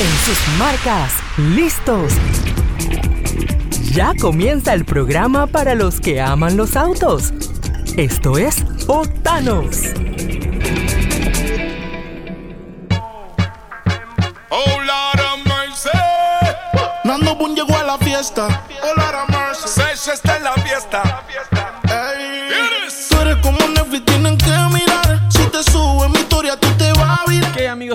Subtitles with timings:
[0.00, 2.12] En sus marcas, listos.
[3.92, 7.32] Ya comienza el programa para los que aman los autos.
[7.96, 9.78] Esto es Otanos.
[14.50, 15.88] Oh, Lord of mercy.
[17.02, 18.64] Nando Boom llegó a la fiesta.
[18.80, 19.68] Oh, Lord of mercy.
[19.68, 21.24] Sesh está en la fiesta.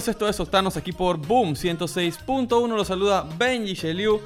[0.03, 2.67] Amigos, esto es Octanos aquí por Boom 106.1.
[2.75, 4.19] Los saluda Benji Sheliu.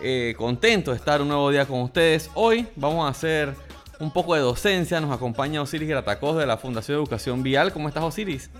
[0.00, 2.30] Eh, contento de estar un nuevo día con ustedes.
[2.34, 3.54] Hoy vamos a hacer
[3.98, 5.00] un poco de docencia.
[5.00, 7.72] Nos acompaña Osiris Gratacos de la Fundación de Educación Vial.
[7.72, 8.50] ¿Cómo estás Osiris?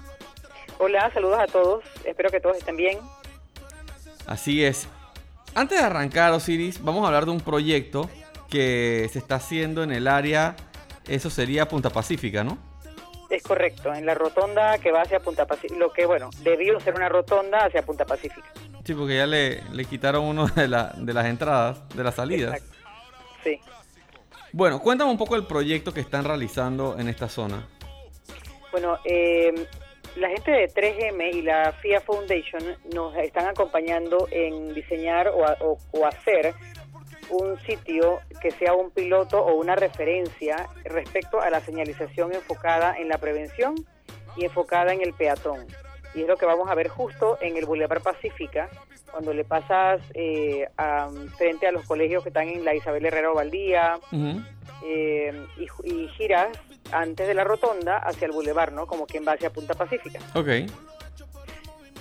[0.78, 1.84] Hola, saludos a todos.
[2.04, 2.98] Espero que todos estén bien.
[4.27, 4.88] Así es.
[5.54, 8.08] Antes de arrancar Osiris, vamos a hablar de un proyecto
[8.48, 10.56] que se está haciendo en el área,
[11.08, 12.71] eso sería Punta Pacífica, ¿no?
[13.32, 15.77] Es correcto, en la rotonda que va hacia Punta Pacífica.
[15.78, 18.46] Lo que, bueno, debió ser una rotonda hacia Punta Pacífica.
[18.84, 22.55] Sí, porque ya le, le quitaron uno de, la- de las entradas, de las salidas.
[22.56, 22.77] Exacto.
[23.42, 23.58] Sí.
[24.53, 27.66] Bueno, cuéntame un poco el proyecto que están realizando en esta zona.
[28.70, 29.66] Bueno, eh,
[30.16, 35.56] la gente de 3M y la FIA Foundation nos están acompañando en diseñar o, a-
[35.60, 36.55] o- o hacer
[37.33, 43.08] un sitio que sea un piloto o una referencia respecto a la señalización enfocada en
[43.08, 43.75] la prevención
[44.36, 45.66] y enfocada en el peatón.
[46.14, 48.69] Y es lo que vamos a ver justo en el Boulevard Pacífica,
[49.10, 53.30] cuando le pasas eh, a- frente a los colegios que están en la Isabel Herrera
[53.30, 54.41] Valdía, Ujú.
[54.84, 56.48] eh, y, y giras
[56.92, 58.86] antes de la rotonda hacia el bulevar, ¿no?
[58.86, 60.19] Como quien va hacia Punta Pacífica.
[60.34, 60.48] Ok.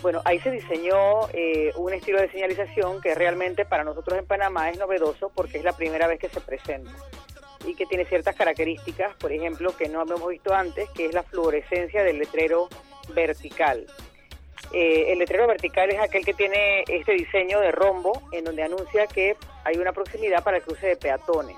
[0.02, 4.70] Bueno, ahí se diseñó eh, un estilo de señalización que realmente para nosotros en Panamá
[4.70, 6.92] es novedoso porque es la primera vez que se presenta
[7.68, 11.22] y que tiene ciertas características, por ejemplo, que no habíamos visto antes, que es la
[11.22, 12.68] fluorescencia del letrero
[13.14, 13.86] vertical.
[14.74, 19.06] Eh, el letrero vertical es aquel que tiene este diseño de rombo en donde anuncia
[19.06, 21.58] que hay una proximidad para el cruce de peatones.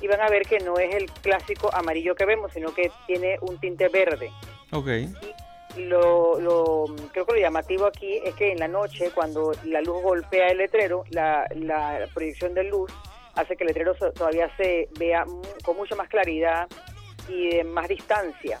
[0.00, 3.36] Y van a ver que no es el clásico amarillo que vemos, sino que tiene
[3.42, 4.30] un tinte verde
[4.70, 4.88] Ok.
[5.78, 10.02] Lo, lo- creo que lo llamativo aquí es que en la noche cuando la luz
[10.02, 12.90] golpea el letrero la, la proyección de luz
[13.34, 15.24] hace que el letrero so- todavía se vea
[15.64, 16.66] con mucha más claridad
[17.28, 18.60] y de más distancia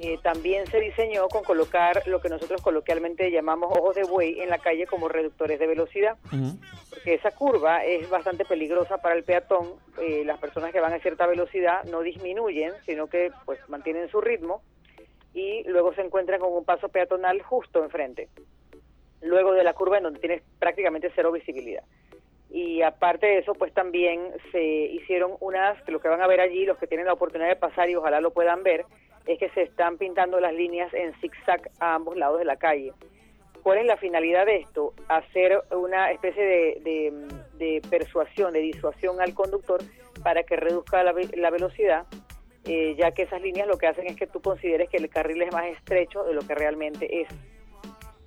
[0.00, 4.48] Eh, también se diseñó con colocar lo que nosotros coloquialmente llamamos ojos de buey en
[4.48, 6.16] la calle como reductores de velocidad
[6.90, 9.66] porque esa curva es bastante peligrosa para el peatón.
[10.00, 14.20] Eh, las personas que van a cierta velocidad no disminuyen, sino que pues mantienen su
[14.20, 14.62] ritmo
[15.34, 18.28] y luego se encuentran con un paso peatonal justo enfrente,
[19.20, 21.82] luego de la curva en donde tienes prácticamente cero visibilidad.
[22.50, 26.40] Y aparte de eso, pues también se hicieron unas, que lo que van a ver
[26.40, 28.86] allí, los que tienen la oportunidad de pasar y ojalá lo puedan ver,
[29.26, 32.92] es que se están pintando las líneas en zigzag a ambos lados de la calle.
[33.62, 34.94] ¿Cuál es la finalidad de esto?
[35.08, 39.80] Hacer una especie de, de- de persuasión, de disuasión al conductor
[40.22, 42.06] para que reduzca la, la velocidad,
[42.64, 45.42] eh, ya que esas líneas lo que hacen es que tú consideres que el carril
[45.42, 47.28] es más estrecho de lo que realmente es.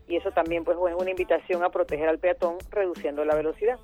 [0.08, 3.80] Y eso también pues es una invitación a proteger al peatón reduciendo la velocidad,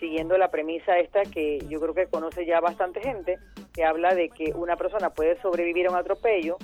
[0.00, 3.38] siguiendo la premisa esta que yo creo que conoce ya bastante gente,
[3.72, 6.56] que habla de que una persona puede sobrevivir a un atropello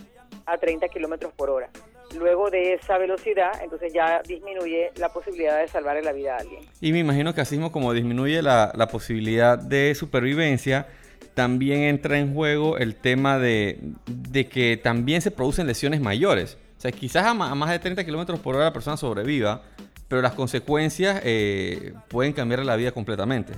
[0.47, 1.71] a 30 kilómetros por hora.
[2.19, 6.62] Luego de esa velocidad, entonces ya disminuye la posibilidad de salvar la vida a alguien.
[6.81, 10.88] Y me imagino que así mismo como disminuye la, la posibilidad de supervivencia,
[11.34, 16.58] también entra en juego el tema de, de que también se producen lesiones mayores.
[16.76, 19.62] O sea, quizás a, más de 30 kilómetros por hora la persona sobreviva,
[20.08, 23.52] pero las consecuencias eh, pueden cambiar la vida completamente.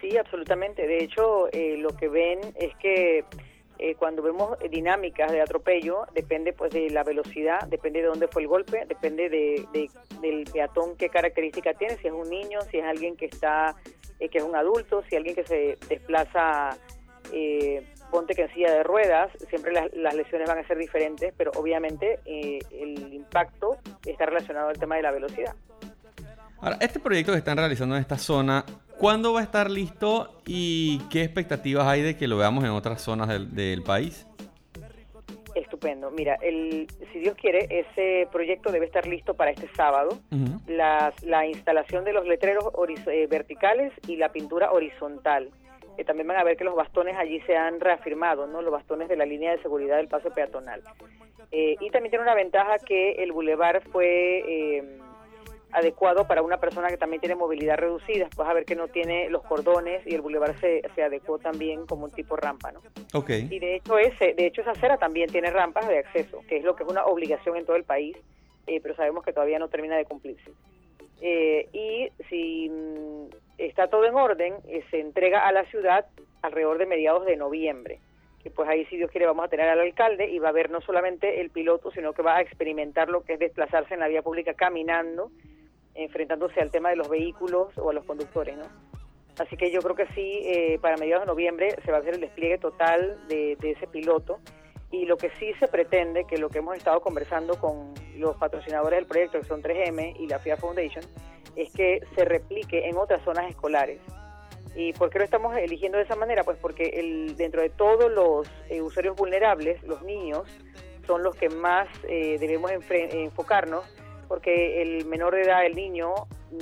[0.00, 0.86] Sí, absolutamente.
[0.86, 3.24] De hecho, eh, lo que ven es que
[3.82, 8.42] eh, cuando vemos dinámicas de atropello, depende pues de la velocidad, depende de dónde fue
[8.42, 12.78] el golpe, depende de, de- del peatón qué característica tiene, si es un niño, si
[12.78, 13.74] es alguien que está,
[14.18, 16.76] eh, que es un adulto, si alguien que se desplaza,
[17.32, 21.32] eh, ponte que en silla de ruedas, siempre las, las lesiones van a ser diferentes,
[21.36, 25.54] pero obviamente eh, el impacto está relacionado al tema de la velocidad.
[26.60, 28.64] Ahora, este proyecto que están realizando en esta zona,
[29.00, 33.00] ¿cuándo va a estar listo y qué expectativas hay de que lo veamos en otras
[33.02, 34.26] zonas del, del país?
[35.54, 36.10] Estupendo.
[36.12, 40.18] Mira, el, si Dios quiere, ese proyecto debe estar listo para este sábado.
[40.68, 42.64] Las- la instalación de los letreros
[43.08, 45.50] eh, verticales y la pintura horizontal.
[45.98, 48.62] Eh, también van a ver que los bastones allí se han reafirmado, ¿no?
[48.62, 50.82] Los bastones de la línea de seguridad del paso peatonal.
[51.50, 54.98] Eh, y también tiene una ventaja que el bulevar fue eh,
[55.72, 58.28] adecuado para una persona que también tiene movilidad reducida.
[58.36, 61.86] Vas a ver que no tiene los cordones y el bulevar se, se adecuó también
[61.86, 62.80] como un tipo rampa, ¿no?
[63.50, 66.64] Y de hecho ese, de hecho esa acera también tiene rampas de acceso, que es
[66.64, 68.16] lo que es una obligación en todo el país,
[68.66, 70.50] eh, pero sabemos que todavía no termina de cumplirse.
[71.20, 76.06] Eh, y si mm, está todo en orden, eh, se entrega a la ciudad
[76.42, 77.98] alrededor de mediados de noviembre.
[78.42, 80.70] Que pues ahí, si Dios quiere, vamos a tener al alcalde y va a ver
[80.70, 84.08] no solamente el piloto, sino que va a experimentar lo que es desplazarse en la
[84.08, 85.30] vía pública caminando,
[85.94, 88.64] enfrentándose al tema de los vehículos o a los conductores, ¿no?
[89.38, 92.14] Así que yo creo que sí, eh, para mediados de noviembre se va a hacer
[92.14, 94.38] el despliegue total de, de ese piloto
[94.90, 98.98] y lo que sí se pretende, que lo que hemos estado conversando con los patrocinadores
[98.98, 101.04] del proyecto, que son 3M y la FIA Foundation,
[101.56, 104.00] es que se replique en otras zonas escolares.
[104.74, 106.44] ¿Y por qué lo estamos eligiendo de esa manera?
[106.44, 110.42] Pues porque el, dentro de todos los eh, usuarios vulnerables, los niños
[111.06, 113.84] son los que más eh, debemos enfocarnos,
[114.30, 116.14] porque el menor de edad, el niño,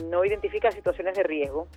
[0.08, 1.68] no identifica situaciones de riesgo,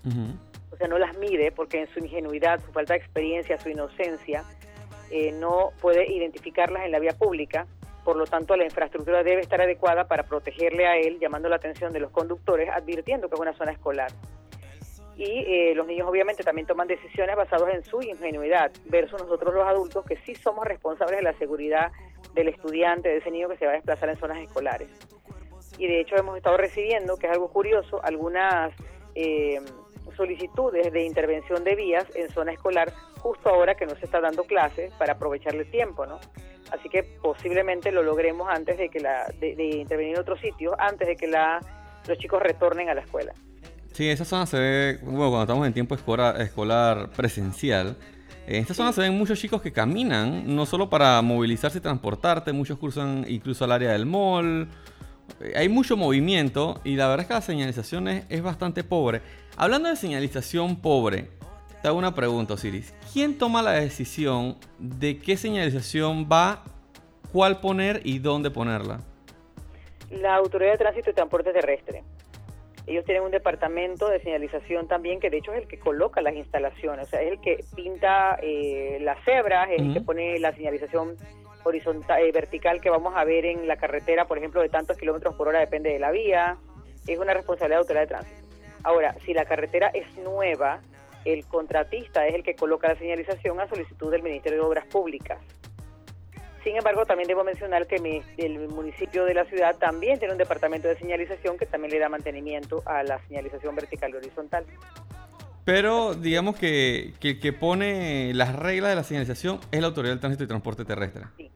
[0.71, 4.45] o sea, no las mide porque en su ingenuidad, su falta de experiencia, su inocencia,
[5.09, 7.67] eh, no puede identificarlas en la vía pública,
[8.05, 11.91] por lo tanto la infraestructura debe estar adecuada para protegerle a él, llamando la atención
[11.91, 14.13] de los conductores, advirtiendo que es una zona escolar.
[15.17, 19.67] Y eh, los niños obviamente también toman decisiones basadas en su ingenuidad, versus nosotros los
[19.67, 21.91] adultos que sí somos responsables de la seguridad
[22.33, 24.87] del estudiante, de ese niño que se va a desplazar en zonas escolares.
[25.81, 28.71] Y de hecho hemos estado recibiendo, que es algo curioso, algunas...
[29.15, 29.59] Eh,
[30.15, 34.43] solicitudes de intervención de vías en zona escolar justo ahora que no se está dando
[34.43, 36.19] clases para aprovecharle el tiempo, ¿no?
[36.71, 41.07] Así que posiblemente lo logremos antes de que la de, intervenir en otros sitios, antes
[41.07, 41.59] de que la,
[42.07, 43.33] los chicos retornen a la escuela.
[43.93, 47.97] Sí, esa zona se ve, bueno, cuando estamos en tiempo escolar, escolar presencial,
[48.47, 52.53] en esta zona se ven muchos chicos que caminan, no solo para movilizarse y transportarte,
[52.53, 54.69] muchos cruzan incluso al área del mall.
[55.55, 59.21] Hay mucho movimiento y la verdad es que la señalización es bastante pobre.
[59.57, 61.27] Hablando de señalización pobre,
[61.81, 62.93] te hago una pregunta, Osiris.
[63.11, 66.63] ¿Quién toma la decisión de qué señalización va,
[67.31, 68.99] cuál poner y dónde ponerla?
[70.11, 72.03] La Autoridad de Tránsito y Transporte Terrestre.
[72.85, 76.35] Ellos tienen un departamento de señalización también, que de hecho es el que coloca las
[76.35, 80.53] instalaciones, o sea, es el que pinta eh, las cebras, es el que pone la
[80.53, 81.15] señalización
[81.63, 85.35] horizontal, eh, vertical que vamos a ver en la carretera, por ejemplo, de tantos kilómetros
[85.35, 86.57] por hora, depende de la vía.
[87.07, 88.41] Es una responsabilidad de Autoridad de Tránsito.
[88.83, 90.81] Ahora, si la carretera es nueva,
[91.25, 95.39] el contratista es el que coloca la señalización a solicitud del Ministerio de Obras Públicas.
[96.63, 97.95] Sin embargo, también debo mencionar que
[98.37, 102.07] el municipio de la ciudad también tiene un departamento de señalización que también le da
[102.07, 104.65] mantenimiento a la señalización vertical y horizontal.
[105.71, 110.19] Pero digamos que, el que pone las reglas de la señalización es la Autoridad del
[110.19, 111.23] Tránsito y Transporte Terrestre.
[111.37, 111.49] Sí.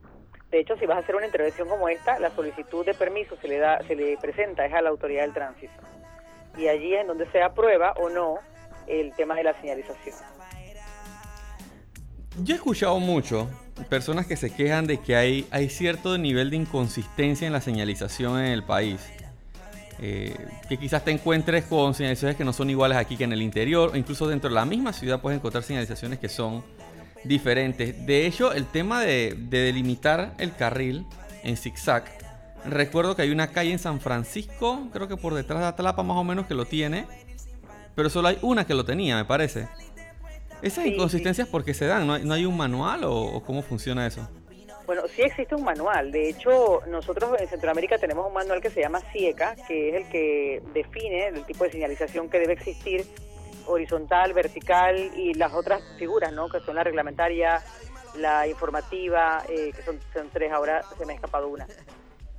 [0.50, 3.46] De hecho, si vas a hacer una intervención como esta, la solicitud de permiso se
[3.46, 5.74] le da, se le presenta es a la Autoridad del Tránsito
[6.56, 8.38] y allí es donde se aprueba o no
[8.86, 10.16] el tema de la señalización.
[12.42, 13.50] Yo he escuchado mucho
[13.90, 18.38] personas que se quejan de que hay, hay cierto nivel de inconsistencia en la señalización
[18.38, 18.98] en el país.
[19.98, 20.36] Eh,
[20.68, 23.90] que quizás te encuentres con señalizaciones que no son iguales aquí que en el interior,
[23.92, 26.62] o incluso dentro de la misma ciudad puedes encontrar señalizaciones que son
[27.24, 28.06] diferentes.
[28.06, 31.06] De hecho, el tema de, de delimitar el carril
[31.42, 32.04] en zigzag
[32.68, 36.16] Recuerdo que hay una calle en San Francisco, creo que por detrás de Atlapa más
[36.16, 37.06] o menos que lo tiene,
[37.94, 39.68] pero solo hay una que lo tenía, me parece.
[40.62, 42.06] ¿Esas inconsistencias por qué se dan?
[42.06, 44.28] ¿No hay, un manual o, cómo funciona eso?
[44.86, 46.12] Bueno, sí existe un manual.
[46.12, 50.08] De hecho, nosotros en Centroamérica tenemos un manual que se llama CIECA, que es el
[50.08, 53.04] que define el tipo de señalización que debe existir,
[53.66, 56.48] horizontal, vertical y las otras figuras, ¿no?
[56.48, 57.60] Que son la reglamentaria,
[58.16, 61.66] la informativa, eh, que son, son tres, ahora se me ha escapado una.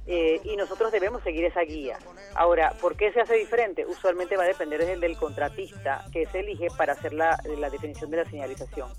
[0.09, 1.97] Eh, y nosotros debemos seguir esa guía.
[2.33, 3.85] Ahora, ¿por qué se hace diferente?
[3.85, 8.09] Usualmente va a depender del, del contratista que se elige para hacer la, la definición
[8.09, 8.89] de la señalización.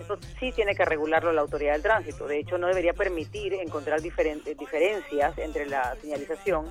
[0.00, 2.26] Eso sí tiene que regularlo la autoridad del tránsito.
[2.26, 6.66] De hecho, no debería permitir encontrar diferentes diferencias entre la señalización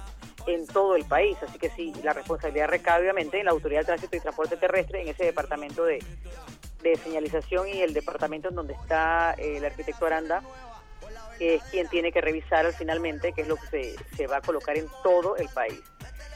[0.47, 1.37] en todo el país.
[1.43, 5.01] Así que sí, la responsabilidad recae obviamente en la autoridad del tránsito y transporte terrestre,
[5.03, 6.03] en ese departamento de,
[6.81, 10.41] de señalización y el departamento en donde está eh, el arquitecto Aranda
[11.37, 14.41] que es quien tiene que revisar finalmente qué es lo que se, se va a
[14.41, 15.81] colocar en todo el país.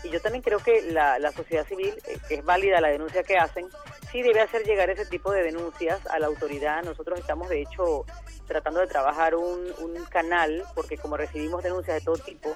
[0.04, 3.38] Y yo también creo que la, la sociedad civil, eh, es válida la denuncia que
[3.38, 3.68] hacen,
[4.12, 6.84] sí debe hacer llegar ese tipo de denuncias a la autoridad.
[6.84, 8.06] Nosotros estamos, de hecho,
[8.48, 12.56] tratando de trabajar un, un canal, porque como recibimos denuncias de todo tipo,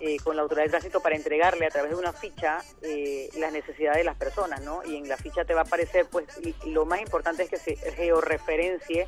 [0.00, 3.52] eh, con la autoridad de tránsito para entregarle a través de una ficha eh, las
[3.52, 4.82] necesidades de las personas, ¿no?
[4.82, 6.24] Y en la ficha te va a aparecer, pues,
[6.64, 9.06] lo más importante es que se georreferencie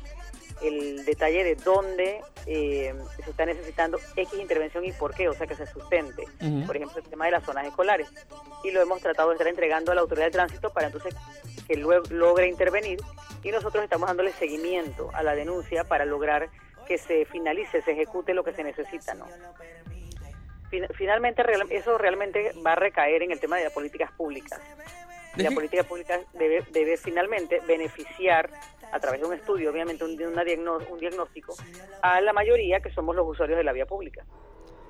[0.63, 2.93] el detalle de dónde eh,
[3.23, 6.23] se está necesitando X intervención y por qué, o sea, que se sustente.
[6.65, 8.09] Por ejemplo, el tema de las zonas escolares.
[8.63, 11.15] Y lo hemos tratado de estar entregando a la autoridad de tránsito para entonces
[11.67, 12.99] que luego logre intervenir
[13.43, 16.49] y nosotros estamos dándole seguimiento a la denuncia para lograr
[16.87, 19.27] que se finalice, se ejecute lo que se necesita, ¿no?
[20.95, 24.59] finalmente eso realmente va a recaer en el tema de las políticas públicas.
[25.35, 28.49] La política pública debe, debe finalmente beneficiar
[28.91, 30.43] a través de un estudio, obviamente un, una
[30.91, 31.55] un diagnóstico,
[32.01, 34.23] a la mayoría que somos los usuarios de la vía pública.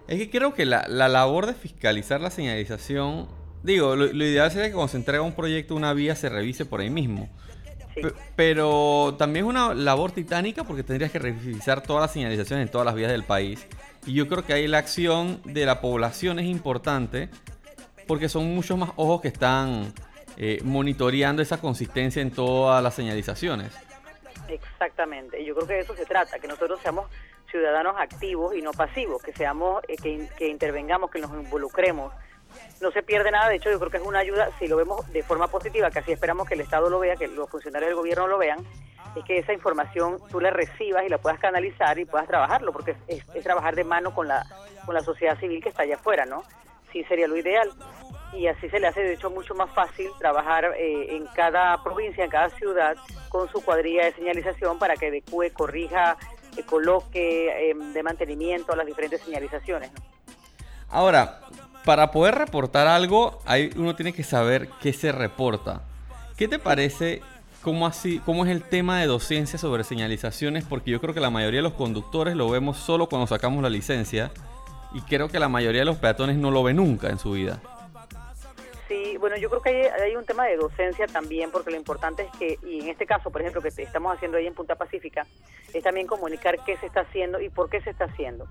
[0.08, 3.30] Es que creo que la, la labor de fiscalizar la señalización,
[3.64, 6.82] digo, lo, ideal sería que cuando se entrega un proyecto, una vía se revise por
[6.82, 7.30] ahí mismo.
[8.36, 12.86] Pero también es una labor titánica porque tendrías que revisar todas las señalizaciones en todas
[12.86, 13.66] las vías del país.
[14.06, 17.30] Y yo creo que ahí la acción de la población es importante
[18.08, 19.94] porque son muchos más ojos que están
[20.38, 23.74] eh, monitoreando esa consistencia en todas las señalizaciones.
[24.48, 27.10] Exactamente, yo creo que de eso se trata, que nosotros seamos
[27.50, 32.12] ciudadanos activos y no pasivos, que seamos, eh, que, intervengamos, que nos involucremos.
[32.82, 35.12] No se pierde nada, de hecho yo creo que es una ayuda, si lo vemos
[35.14, 37.96] de forma positiva, que así esperamos que el Estado lo vea, que los funcionarios del
[37.96, 38.60] gobierno lo vean,
[39.16, 42.96] es que esa información tú la recibas y la puedas canalizar y puedas trabajarlo, porque
[43.08, 44.46] es, trabajar de mano con la,
[44.86, 46.44] con la sociedad civil que está allá afuera, ¿no?
[46.94, 47.70] Sí sería lo ideal.
[48.32, 52.24] Y así se le hace, de hecho, mucho más fácil trabajar eh, en cada provincia,
[52.24, 52.96] en cada ciudad,
[53.30, 56.18] con su cuadrilla de señalización para que adecue, corrija,
[56.58, 59.92] eh, coloque em, de mantenimiento las diferentes señalizaciones.
[60.90, 61.42] Ahora,
[61.86, 65.82] para poder reportar algo, hay, uno tiene que saber qué se reporta.
[66.38, 67.22] ¿Qué te parece
[67.64, 70.66] ¿Cómo, así, ¿Cómo es el tema de docencia sobre señalizaciones?
[70.66, 73.70] Porque yo creo que la mayoría de los conductores lo vemos solo cuando sacamos la
[73.70, 74.32] licencia
[74.94, 77.60] y creo que la mayoría de los peatones no lo ven nunca en su vida.
[78.88, 82.24] Sí, bueno, yo creo que hay, hay, un tema de docencia también, porque lo importante
[82.24, 85.26] es que, y en este caso, por ejemplo, que estamos haciendo ahí en Punta Pacífica,
[85.74, 88.48] es también comunicar qué se está haciendo y por qué se está haciendo.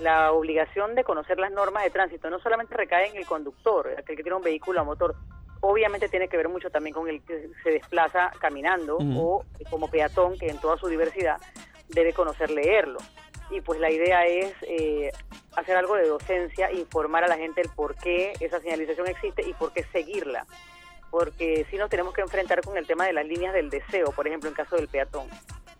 [0.00, 4.16] La obligación de conocer las normas de tránsito no solamente recae en el conductor, aquel
[4.16, 5.16] que tiene un vehículo a motor,
[5.60, 10.38] obviamente tiene que ver mucho también con el que se desplaza caminando o como peatón,
[10.38, 11.38] que en toda su diversidad
[11.88, 12.98] debe conocer leerlo.
[13.50, 15.10] Y pues la idea es eh,
[15.56, 19.52] hacer algo de docencia, informar a la gente el por qué esa señalización existe y
[19.54, 20.46] por qué seguirla.
[21.10, 24.28] Porque si nos tenemos que enfrentar con el tema de las líneas del deseo, por
[24.28, 25.26] ejemplo, en caso del peatón.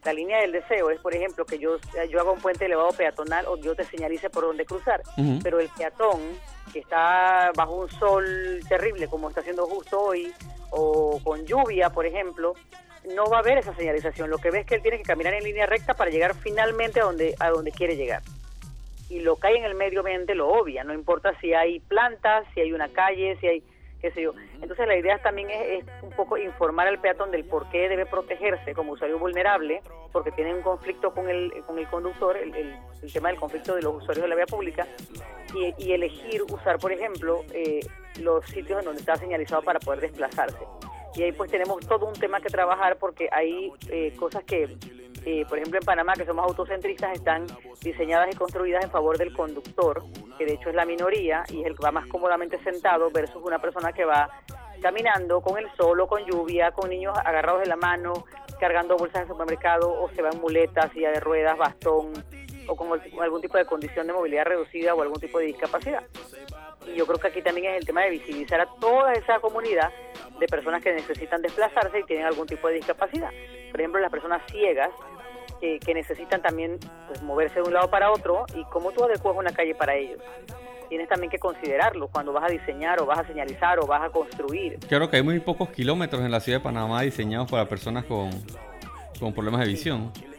[0.05, 1.77] La línea del deseo es, por ejemplo, que yo,
[2.09, 5.03] yo haga un puente elevado peatonal o yo te señalice por dónde cruzar.
[5.43, 6.21] Pero el peatón
[6.73, 10.33] que está bajo un sol terrible como está haciendo justo hoy,
[10.71, 12.55] o con lluvia, por ejemplo,
[13.15, 14.31] no va a haber esa señalización.
[14.31, 17.01] Lo que ve es que él tiene que caminar en línea recta para llegar finalmente
[17.01, 18.23] a donde, a donde quiere llegar.
[19.11, 22.47] Y lo que hay en el medio ambiente lo obvia, no importa si hay plantas,
[22.55, 23.63] si hay una calle, si hay
[24.01, 24.33] qué sé yo.
[24.61, 28.75] Entonces la idea también es, un poco informar al peatón del por qué debe protegerse
[28.75, 33.29] como usuario vulnerable, porque tiene un conflicto con el, con el conductor, el, el, tema
[33.29, 34.87] del conflicto de los usuarios de la vía pública,
[35.55, 37.81] y, elegir usar, por ejemplo, eh,
[38.21, 40.65] los sitios en donde está señalizado para poder desplazarse.
[41.15, 44.69] Y ahí pues tenemos todo un tema que trabajar porque hay eh, cosas que
[45.25, 47.47] eh, por ejemplo en Panamá, que somos autocentristas, están
[47.83, 50.03] diseñadas y construidas en favor del conductor,
[50.39, 53.43] que de hecho es la minoría y es el que va más cómodamente sentado versus
[53.45, 54.31] una persona que va
[54.81, 58.25] caminando con el sol o con lluvia, con niños agarrados de la mano,
[58.59, 62.13] cargando bolsas de supermercado o se va en muletas, silla de ruedas, bastón
[62.71, 62.89] o con
[63.21, 66.05] algún tipo de condición de movilidad reducida o algún tipo de discapacidad.
[66.87, 69.91] Y yo creo que aquí también es el tema de visibilizar a toda esa comunidad
[70.39, 73.31] de personas que necesitan desplazarse y tienen algún tipo de discapacidad.
[73.71, 74.91] Por ejemplo, las personas ciegas
[75.61, 79.53] que, necesitan también pues, moverse de un lado para otro y cómo tú adecuas una
[79.53, 80.23] calle para ellos.
[80.89, 84.11] Tienes también que considerarlo cuando vas a diseñar o vas a señalizar o vas a
[84.11, 84.79] construir.
[84.89, 88.31] Claro que hay muy pocos kilómetros en la ciudad de Panamá diseñados para personas con,
[89.21, 90.11] con problemas de visión.
[90.15, 90.30] Sí,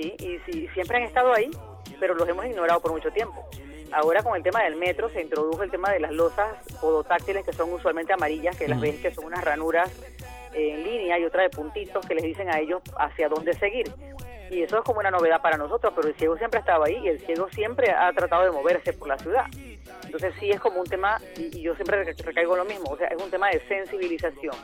[0.00, 1.50] y sí, siempre han estado ahí,
[2.00, 3.48] pero los hemos ignorado por mucho tiempo.
[3.92, 7.52] Ahora con el tema del metro se introdujo el tema de las losas podotáctiles que
[7.52, 9.90] son usualmente amarillas, que las ves que son unas ranuras
[10.52, 13.92] en línea y otra de puntitos que les dicen a ellos hacia dónde seguir.
[14.50, 16.96] Y eso es como una novedad para nosotros, pero el ciego siempre ha estado ahí
[17.04, 19.46] y el ciego siempre ha tratado de moverse por la ciudad.
[20.04, 23.22] Entonces sí es como un tema, y yo siempre recaigo lo mismo, o sea, es
[23.22, 24.54] un tema de sensibilización.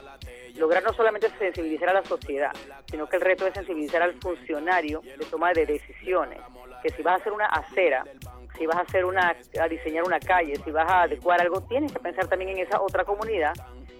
[0.56, 2.52] Lograr no solamente sensibilizar a la sociedad,
[2.90, 6.40] sino que el reto es sensibilizar al funcionario de toma de decisiones,
[6.82, 8.04] que si vas a hacer una acera,
[8.58, 11.92] si vas a hacer una, a diseñar una calle, si vas a adecuar algo, tienes
[11.92, 13.54] que pensar también en esa otra comunidad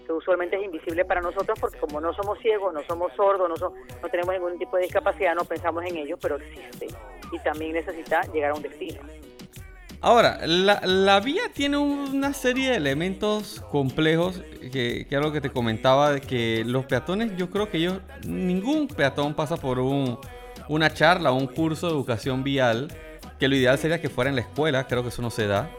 [0.05, 3.73] que usualmente es invisible para nosotros porque como no somos ciegos, no somos sordos, no,
[4.01, 6.87] no tenemos ningún tipo de discapacidad, no pensamos en ello, pero existe
[7.31, 9.01] y también necesita llegar a un destino.
[10.01, 14.41] Ahora, la, la vía tiene una serie de elementos complejos
[14.71, 18.87] que, que algo que te comentaba de que los peatones, yo creo que ellos, ningún
[18.87, 20.17] peatón pasa por un,
[20.67, 22.91] una charla o un curso de educación vial,
[23.39, 25.69] que lo ideal sería que fuera en la escuela, creo que eso no se da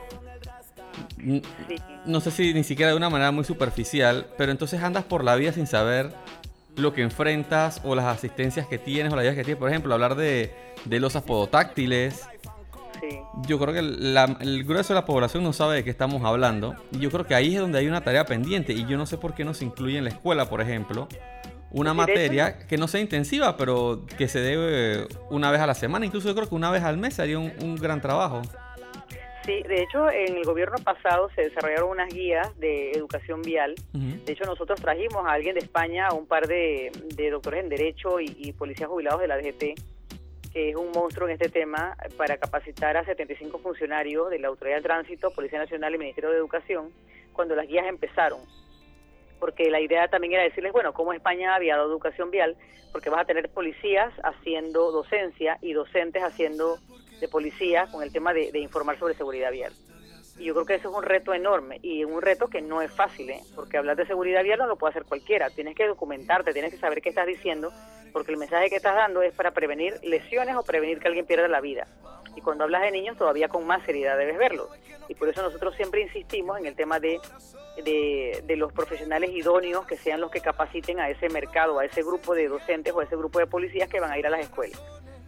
[2.05, 5.37] no sé si ni siquiera de una manera muy superficial, pero entonces andas por la
[5.37, 6.13] vida sin saber
[6.77, 9.59] lo que enfrentas o las asistencias que tienes o las ideas que tienes.
[9.59, 12.23] Por ejemplo, hablar de, de losas podotáctiles.
[13.03, 13.19] Sí.
[13.47, 16.75] Yo creo que la- el grueso de la población no sabe de qué estamos hablando.
[16.93, 18.73] Y yo creo que ahí es donde hay una tarea pendiente.
[18.73, 21.09] Y yo no sé por qué no se incluye en la escuela, por ejemplo,
[21.71, 26.07] una materia que no sea intensiva, pero que se debe una vez a la semana.
[26.07, 28.43] Incluso yo creo que una vez al mes sería un, un gran trabajo.
[29.45, 33.75] Sí, de hecho, en el gobierno pasado se desarrollaron unas guías de educación vial.
[33.93, 37.69] De hecho, nosotros trajimos a alguien de España, a un par de, de doctores en
[37.69, 39.75] Derecho y, y policías jubilados de la DGT,
[40.53, 44.77] que es un monstruo en este tema, para capacitar a 75 funcionarios de la Autoridad
[44.77, 46.93] de Tránsito, Policía Nacional y Ministerio de Educación,
[47.33, 48.41] cuando las guías empezaron.
[49.41, 52.57] Porque la idea también era decirles, bueno, cómo España había dado educación vial,
[52.93, 56.79] porque vas a tener policías haciendo docencia y docentes haciendo
[57.21, 59.73] de policía con el tema de informar sobre seguridad vial.
[60.43, 63.31] Yo creo que eso es un reto enorme y un reto que no es fácil,
[63.31, 63.41] ¿eh?
[63.55, 65.51] porque hablar de seguridad vial no lo puede hacer cualquiera.
[65.51, 67.73] Tienes que documentarte, tienes que saber qué estás diciendo,
[68.13, 71.47] porque el mensaje que estás dando es para prevenir lesiones o prevenir que alguien pierda
[71.47, 71.87] la vida.
[72.35, 74.69] Y cuando hablas de niños, todavía con más seriedad debes verlo.
[75.09, 77.21] Y por eso nosotros siempre insistimos en el tema de,
[77.85, 82.03] de, de los profesionales idóneos que sean los que capaciten a ese mercado, a ese
[82.03, 84.41] grupo de docentes o a ese grupo de policías que van a ir a las
[84.41, 84.81] escuelas.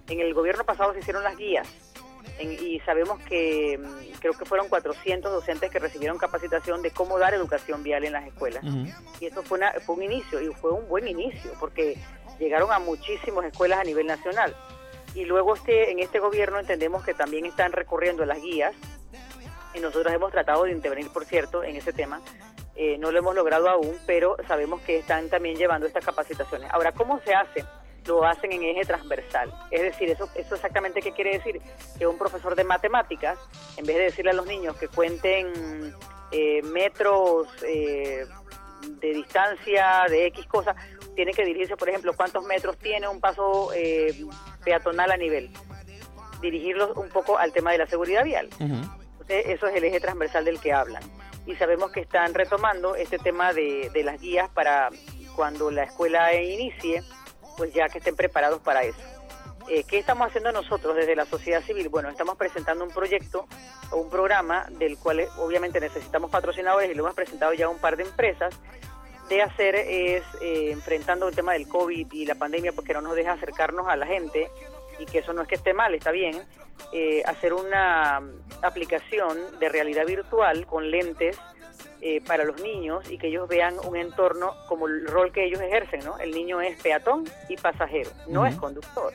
[0.08, 1.93] En el gobierno pasado se hicieron las guías
[2.38, 7.18] en- y sabemos que mm, creo que fueron 400 docentes que recibieron capacitación de cómo
[7.18, 8.62] dar educación vial en las escuelas.
[9.20, 11.96] Y eso fue, una- fue un inicio, y fue un buen inicio, porque
[12.38, 14.54] llegaron a muchísimas escuelas a nivel nacional.
[15.14, 18.74] Y luego este, en este gobierno entendemos que también están recurriendo a las guías,
[19.74, 22.20] y nosotros hemos tratado de intervenir, por cierto, en ese tema.
[22.76, 26.68] Eh, no lo hemos logrado aún, pero sabemos que están también llevando estas capacitaciones.
[26.72, 27.64] Ahora, ¿cómo se hace?
[28.06, 29.52] Lo hacen en eje transversal.
[29.70, 31.60] Es decir, eso, eso exactamente qué quiere decir?
[31.98, 33.38] Que un profesor de matemáticas,
[33.76, 35.94] en vez de decirle a los niños que cuenten
[36.30, 38.26] eh, metros eh,
[39.00, 40.76] de distancia de X cosas,
[41.14, 44.24] tiene que dirigirse, por ejemplo, cuántos metros tiene un paso eh,
[44.64, 45.50] peatonal a nivel.
[46.40, 48.48] Dirigirlos un poco al tema de la seguridad vial.
[48.58, 51.02] Entonces, eso es el eje transversal del que hablan.
[51.46, 54.90] Y sabemos que están retomando este tema de, de las guías para
[55.36, 57.02] cuando la escuela inicie,
[57.56, 58.98] pues ya que estén preparados para eso.
[59.68, 61.88] Eh, ¿Qué estamos haciendo nosotros desde la sociedad civil?
[61.88, 63.46] Bueno, estamos presentando un proyecto
[63.90, 67.70] o un programa del cual eh, obviamente necesitamos patrocinadores y lo hemos presentado ya a
[67.70, 68.54] un par de empresas
[69.28, 73.14] de hacer es eh, enfrentando el tema del COVID y la pandemia porque no nos
[73.14, 74.50] deja acercarnos a la gente
[74.98, 76.40] y que eso no es que esté mal, está bien,
[76.92, 78.22] eh, hacer una
[78.62, 81.38] aplicación de realidad virtual con lentes
[82.06, 85.60] eh, para los niños y que ellos vean un entorno como el rol que ellos
[85.62, 86.18] ejercen, ¿no?
[86.18, 89.12] El niño es peatón y pasajero, no es conductor.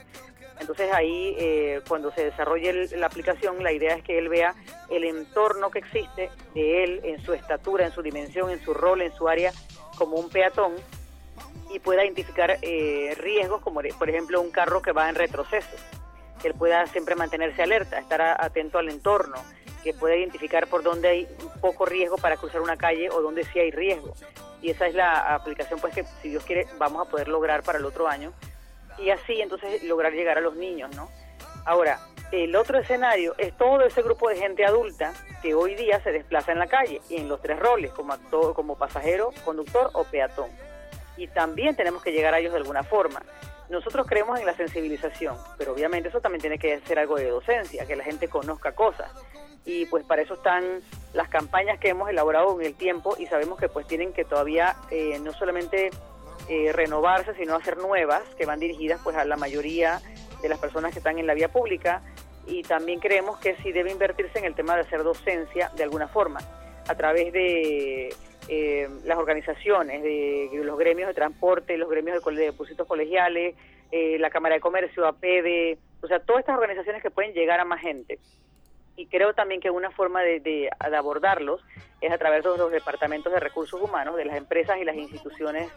[0.60, 4.56] Entonces ahí, eh, cuando se desarrolle el- la aplicación, la idea es que él vea
[4.90, 9.02] el entorno que existe de él en su estatura, en su dimensión, en su rol,
[9.04, 9.54] en su área
[9.98, 10.74] como un peatón
[11.72, 15.78] y pueda identificar eh, riesgos como, por ejemplo, un carro que va en retroceso,
[16.42, 19.38] que él pueda siempre mantenerse alerta, estar a- atento al entorno,
[19.84, 21.28] que pueda identificar por dónde hay
[21.62, 24.14] poco riesgo para cruzar una calle o dónde sí hay riesgo.
[24.62, 27.80] Y esa es la aplicación pues que, si Dios quiere, vamos a poder lograr para
[27.80, 28.34] el otro año
[28.98, 31.10] y así entonces lograr llegar a los niños, ¿no?
[31.66, 32.00] Ahora,
[32.32, 36.52] el otro escenario es todo ese grupo de gente adulta que hoy día se desplaza
[36.52, 40.50] en la calle y en los tres roles, como actor, como pasajero, conductor o peatón.
[41.18, 43.22] Y también tenemos que llegar a ellos de alguna forma.
[43.70, 47.86] Nosotros creemos en la sensibilización, pero obviamente eso también tiene que ser algo de docencia,
[47.86, 49.12] que la gente conozca cosas.
[49.64, 50.82] Y pues para eso están
[51.14, 54.76] las campañas que hemos elaborado en el tiempo y sabemos que pues tienen que todavía
[54.90, 55.92] eh, no solamente
[56.48, 60.02] eh, renovarse, sino hacer nuevas que van dirigidas pues a la mayoría
[60.42, 62.02] de las personas que están en la vía pública
[62.48, 66.08] y también creemos que sí debe invertirse en el tema de hacer docencia de alguna
[66.08, 66.40] forma
[66.88, 68.16] a través de
[68.50, 73.56] eh, las organizaciones, de los gremios de transporte, los gremios de, cole- de depósitos colegiales,
[73.92, 77.66] eh, la Cámara de Comercio, APD, o sea, todas estas organizaciones que pueden llegar a
[77.66, 78.20] más gente.
[78.96, 81.62] Y creo también que una forma de, de- de abordarlos
[82.02, 85.70] es a través de los departamentos de recursos humanos de las empresas y las instituciones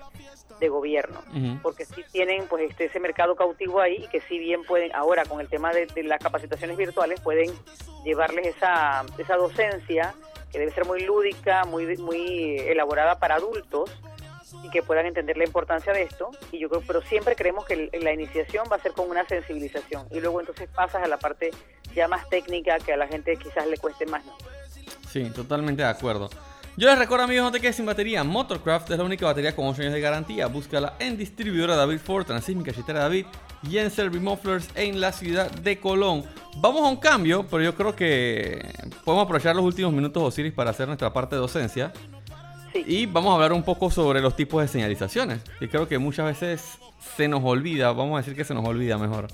[0.61, 1.21] de gobierno
[1.63, 5.25] porque sí tienen pues este ese mercado cautivo ahí y que sí bien pueden ahora
[5.25, 7.51] con el tema de, de las capacitaciones virtuales pueden
[8.05, 10.15] llevarles esa esa docencia
[10.53, 13.91] que debe ser muy lúdica muy muy elaborada para adultos
[14.63, 17.91] y que puedan entender la importancia de esto y yo creo pero siempre creemos que
[18.01, 21.51] la iniciación va a ser con una sensibilización y luego entonces pasas a la parte
[21.95, 24.37] ya más técnica que a la gente quizás le cueste más ¿no?
[25.13, 26.31] Sí, totalmente de acuerdo.
[26.75, 28.25] Yo les recuerdo, amigos, no te quedes sin batería.
[28.25, 30.47] Motorcraft es la única batería con 8 años de garantía.
[30.47, 33.27] Búscala en distribuidora David Ford, Transísmica Chitera David
[33.63, 36.25] y en Servimufflers en la ciudad de Colón.
[36.57, 38.61] Vamos a un cambio, pero yo creo que
[39.05, 41.93] podemos aprovechar los últimos minutos, Osiris, para hacer nuestra parte de docencia.
[42.73, 45.41] sí Y vamos a hablar un poco sobre los tipos de señalizaciones.
[45.59, 46.63] Que creo que muchas veces
[47.17, 49.29] se nos olvida, vamos a decir que se nos olvida mejor.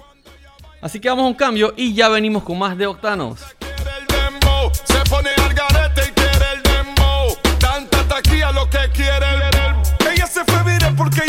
[0.80, 3.40] Así que vamos a un cambio y ya venimos con más de Octanos.
[3.58, 7.36] Quiere el dembow, se pone al garete y quiere el dembow.
[7.58, 11.22] Tanta taquilla lo que quiere el, el- Ella se fue viral porque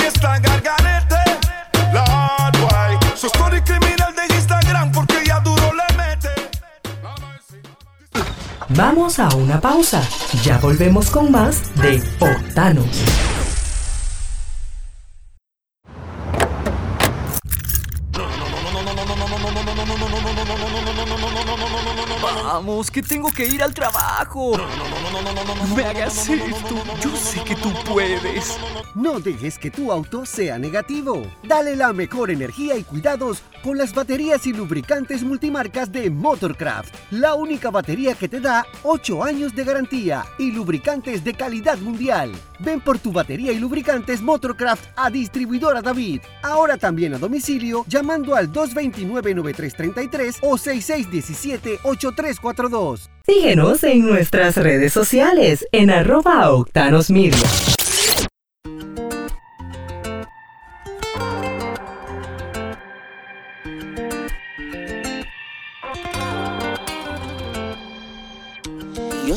[8.75, 10.07] Vamos a una pausa.
[10.43, 12.85] Ya volvemos con más de Octanos.
[22.43, 24.51] Vamos, que tengo que ir al trabajo.
[24.57, 26.75] No me hagas esto.
[27.01, 28.59] Yo sé que tú puedes.
[28.95, 31.21] No dejes que tu auto sea negativo.
[31.43, 36.93] Dale la mejor energía y cuidados con las baterías y lubricantes multimarcas de Motorcraft.
[37.11, 42.31] La única batería que te da 8 años de garantía y lubricantes de calidad mundial.
[42.59, 46.21] Ven por tu batería y lubricantes Motorcraft a distribuidora David.
[46.41, 53.09] Ahora también a domicilio llamando al 229-9333 o 6617-8342.
[53.25, 57.09] Síguenos en nuestras redes sociales en arroba Octanos.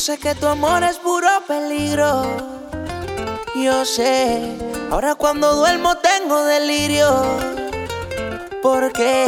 [0.02, 2.24] Sé que tu amor es puro peligro.
[3.54, 4.58] Yo sé,
[4.90, 7.22] ahora cuando duermo tengo delirio.
[8.60, 9.24] Porque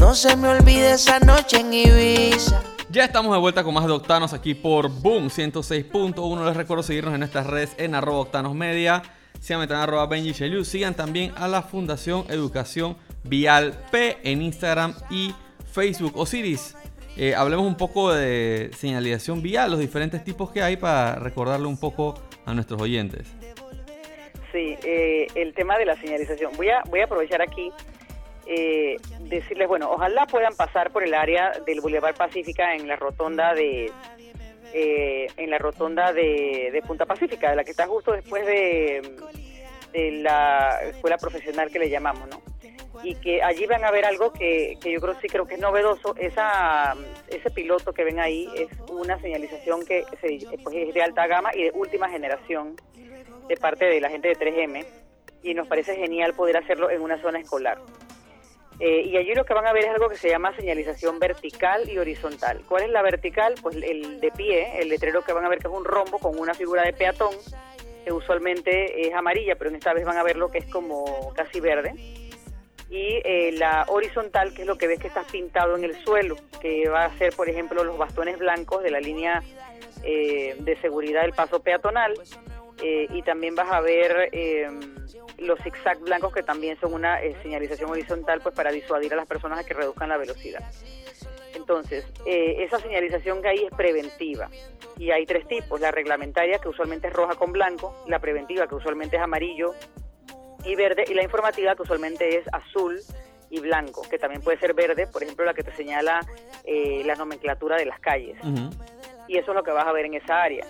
[0.00, 2.60] no se me olvide esa noche en Ibiza.
[2.90, 6.44] Ya estamos de vuelta con más de Octanos aquí por Boom 106.1.
[6.44, 9.02] Les recuerdo seguirnos en nuestras redes en arroba Octanos Media.
[9.46, 10.64] También en arroba Benji Sheliu.
[10.64, 15.32] Sigan también a la Fundación Educación Vial P en Instagram y
[15.72, 16.16] Facebook.
[16.16, 16.74] Osiris,
[17.20, 21.78] eh, hablemos un poco de señalización vial, los diferentes tipos que hay para recordarle un
[21.78, 22.14] poco
[22.46, 23.28] a nuestros oyentes.
[24.50, 26.52] Sí, eh, el tema de la señalización.
[26.56, 27.70] Voy a, voy a aprovechar aquí
[28.46, 33.52] eh, decirles, bueno, ojalá puedan pasar por el área del Boulevard Pacífica en la rotonda
[33.52, 33.92] de
[34.72, 39.02] eh, en la rotonda de, Punta Pacífica, de la que está justo después de,
[39.92, 42.40] de la escuela profesional que le llamamos, ¿no?
[43.02, 45.60] Y que allí van a ver algo que, que yo creo sí creo que es
[45.60, 46.14] novedoso.
[46.16, 46.94] Esa,
[47.28, 51.50] ese piloto que ven ahí es una señalización que se- pues, es de alta gama
[51.54, 52.76] y de última generación
[53.48, 54.84] de parte de la gente de 3M
[55.42, 57.78] y nos parece genial poder hacerlo en una zona escolar.
[58.78, 61.88] Eh, y allí lo que van a ver es algo que se llama señalización vertical
[61.88, 62.62] y horizontal.
[62.66, 63.54] ¿Cuál es la vertical?
[63.60, 66.38] Pues el de pie, el letrero que van a ver que es un rombo con
[66.38, 67.34] una figura de peatón,
[68.04, 71.32] que usualmente es amarilla, pero en esta vez van a ver lo que es como
[71.34, 71.92] casi verde.
[72.90, 76.36] Y eh, la horizontal, que es lo que ves que está pintado en el suelo,
[76.60, 79.42] que va a ser, por ejemplo, los bastones blancos de la línea
[80.02, 82.14] eh, de seguridad del paso peatonal.
[82.82, 84.68] Eh, y también vas a ver eh,
[85.38, 89.26] los zigzag blancos que también son una eh, señalización horizontal pues para disuadir a las
[89.26, 90.62] personas a que reduzcan la velocidad.
[91.54, 94.48] Entonces, esa señalización que hay es preventiva
[94.96, 98.76] y hay tres tipos, la reglamentaria que usualmente es roja con blanco, la preventiva que
[98.76, 99.74] usualmente es amarillo
[100.64, 103.00] y verde y la informativa que usualmente es azul
[103.50, 106.20] y blanco, que también puede ser verde, por ejemplo la que te señala
[106.64, 108.38] eh, la nomenclatura de las calles
[109.30, 110.66] y eso es lo que vas a ver en esa área.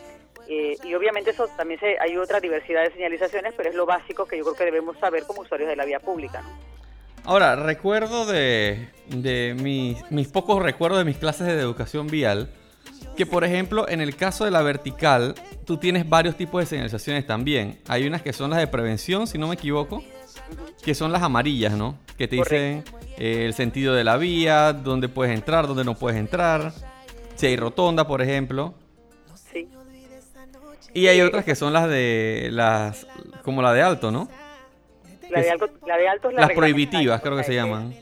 [0.46, 4.26] Eh, y obviamente eso también se, hay otra diversidad de señalizaciones, pero es lo básico
[4.26, 6.42] que yo creo que debemos saber como usuarios de la vía pública.
[6.42, 6.48] ¿no?
[7.24, 12.50] Ahora, recuerdo de, de mis, mis pocos recuerdos de mis clases de educación vial,
[13.16, 17.26] que por ejemplo en el caso de la vertical, tú tienes varios tipos de señalizaciones
[17.26, 17.79] también.
[17.88, 20.03] Hay unas que son las de prevención, si no me equivoco,
[20.83, 21.98] que son las amarillas, ¿no?
[22.16, 22.85] Que te dicen
[23.18, 26.72] eh, el sentido de la vía, dónde puedes entrar, dónde no puedes entrar,
[27.37, 28.74] si hay rotonda, por ejemplo.
[29.35, 29.68] Sí.
[30.94, 33.07] Y hay otras que son las de las
[33.44, 34.29] como la de alto, ¿no?
[35.29, 37.94] La de, alto, la de alto es la Las prohibitivas, creo que se llaman.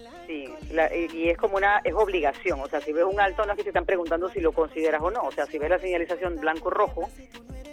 [0.73, 3.53] La- y y es como una, es obligación, o sea, si ves un alto no
[3.53, 5.79] es que te están preguntando si lo consideras o no, o sea, si ves la
[5.79, 7.09] señalización blanco-rojo,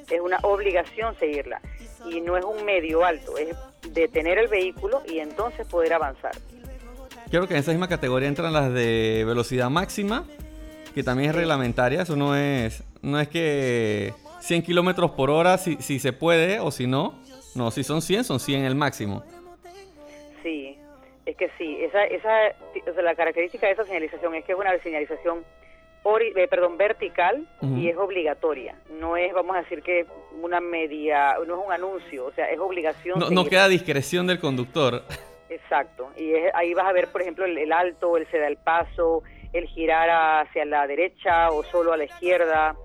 [0.09, 1.61] es una obligación seguirla,
[2.09, 3.55] y no es un medio alto, es
[3.91, 6.31] detener el vehículo y entonces poder avanzar.
[7.29, 10.25] Creo que en esa misma categoría entran las de velocidad máxima,
[10.93, 12.03] que también es reglamentaria.
[12.03, 16.71] Eso no es, no es que 100 kilómetros por hora si, si se puede o
[16.71, 17.19] si no.
[17.55, 19.23] No, si son 100, son 100 el máximo.
[20.43, 20.77] Sí,
[21.25, 22.53] es que sí, esa, esa,
[22.89, 25.43] o sea, la característica de esa señalización es que es una señalización
[26.03, 27.47] ori- eh, perdón, vertical
[27.79, 28.75] y es obligatoria.
[28.89, 30.05] No es, vamos a decir que
[30.41, 33.17] una media, no es un anuncio, o sea, es obligación.
[33.19, 35.01] No, no queda discreción del conductor.
[35.49, 38.47] Exacto, y es- ahí vas a ver, por ejemplo, el, el alto, el se da
[38.47, 40.09] el paso, el girar
[40.45, 42.75] hacia la derecha o solo a la izquierda.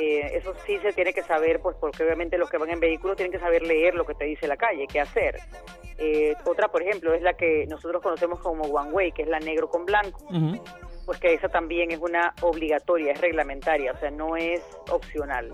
[0.00, 3.16] Eh, eso sí se tiene que saber, pues porque obviamente los que van en vehículo
[3.16, 5.40] tienen que saber leer lo que te dice la calle, qué hacer.
[5.96, 9.40] Eh, otra, por ejemplo, es la que nosotros conocemos como One Way, que es la
[9.40, 10.20] negro con blanco.
[11.04, 15.52] Pues que esa también es una obligatoria, es reglamentaria, o sea, no es opcional.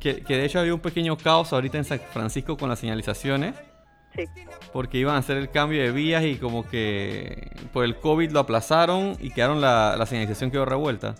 [0.00, 3.54] Que, que de hecho había un pequeño caos ahorita en San Francisco con las señalizaciones.
[4.14, 4.24] Sí.
[4.72, 8.40] Porque iban a hacer el cambio de vías y como que por el COVID lo
[8.40, 11.14] aplazaron y quedaron la, la señalización quedó revuelta.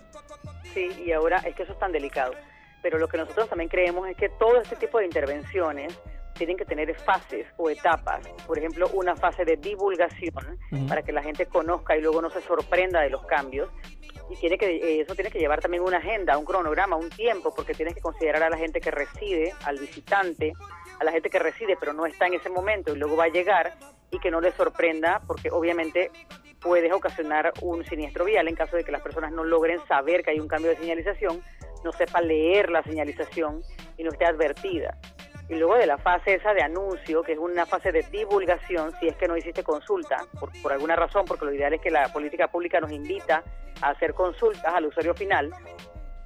[0.73, 2.33] Sí, y ahora es que eso es tan delicado.
[2.87, 5.93] Pero lo que nosotros también creemos es que todo este tipo de intervenciones
[6.35, 8.25] tienen que tener fases o etapas.
[8.45, 12.39] Por ejemplo, una fase de divulgación para que la gente conozca y luego no se
[12.39, 13.69] sorprenda de los cambios.
[14.29, 17.53] Y tiene que, eh, eso tiene que llevar también una agenda, un cronograma, un tiempo,
[17.53, 20.53] porque tienes que considerar a la gente que reside, al visitante,
[20.97, 23.29] a la gente que reside pero no está en ese momento y luego va a
[23.29, 23.73] llegar
[24.11, 26.11] y que no le sorprenda porque obviamente
[26.59, 30.31] puedes ocasionar un siniestro vial en caso de que las personas no logren saber que
[30.31, 31.41] hay un cambio de señalización,
[31.83, 33.61] no sepa leer la señalización
[33.97, 34.97] y no esté advertida.
[35.49, 39.07] Y luego de la fase esa de anuncio, que es una fase de divulgación, si
[39.07, 42.11] es que no hiciste consulta, por, por alguna razón, porque lo ideal es que la
[42.11, 43.43] política pública nos invita
[43.81, 45.53] a hacer consultas al usuario final,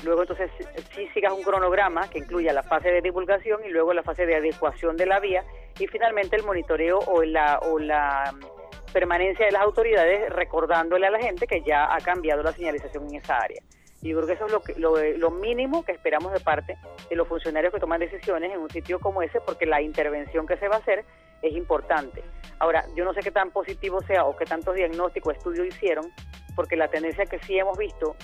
[0.03, 0.49] Luego entonces
[0.95, 4.35] sí sigas un cronograma que incluya la fase de divulgación y luego la fase de
[4.35, 5.43] adecuación de la vía
[5.79, 11.11] y finalmente el monitoreo o la, o la mm, permanencia de las autoridades recordándole a
[11.11, 13.61] la gente que ya ha cambiado la señalización en esa área.
[14.01, 16.75] Y yo creo que eso es lo, que, lo, lo, mínimo que esperamos de parte
[17.07, 20.57] de los funcionarios que toman decisiones en un sitio como ese, porque la intervención que
[20.57, 21.05] se va a hacer
[21.43, 22.23] es importante.
[22.57, 26.11] Ahora, yo no sé qué tan positivo sea o qué tantos diagnósticos, estudios hicieron,
[26.55, 28.15] porque la tendencia que sí hemos visto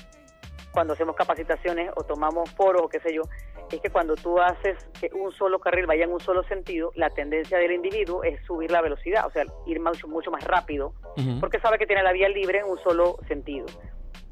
[0.78, 3.24] cuando hacemos capacitaciones o tomamos foros o qué sé yo,
[3.72, 7.10] es que cuando tú haces que un solo carril vaya en un solo sentido, la
[7.10, 10.94] tendencia del individuo es subir la velocidad, o sea, ir mucho, mucho más rápido,
[11.40, 13.66] porque sabe que tiene la vía libre en un solo sentido.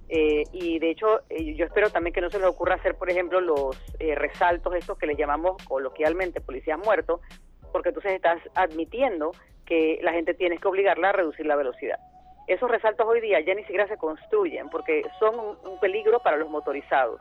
[0.07, 3.09] Eh, y de hecho, eh, yo espero también que no se les ocurra hacer, por
[3.09, 7.21] ejemplo, los eh, resaltos estos que les llamamos coloquialmente policías muertos,
[7.71, 9.31] porque entonces estás admitiendo
[9.65, 11.97] que la gente tiene que obligarla a reducir la velocidad
[12.47, 16.49] esos resaltos hoy día ya ni siquiera se construyen porque son un, peligro para los
[16.49, 17.19] motorizados.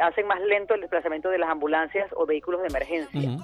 [0.00, 3.38] Hacen más lento el desplazamiento de las ambulancias o vehículos de emergencia.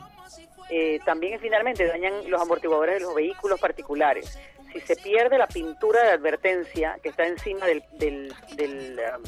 [0.70, 4.38] Eh, también finalmente dañan los amortiguadores de los vehículos particulares.
[4.72, 7.84] Si se pierde la pintura de advertencia que está encima del...
[7.98, 9.22] del, um,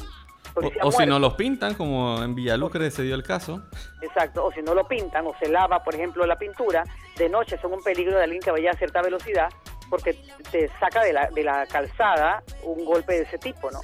[0.81, 3.61] o, si no los pintan, como en Villalucre se dio el caso.
[4.01, 6.83] Exacto, o si no lo pintan o se lava, por ejemplo, la pintura,
[7.17, 9.49] de noche son un peligro de alguien que vaya a cierta velocidad
[9.89, 10.15] porque
[10.51, 13.81] te saca de la, de la calzada un golpe de ese tipo, ¿no?